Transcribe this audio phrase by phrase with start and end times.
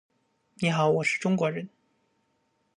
[0.55, 1.69] 你好，我是中国人。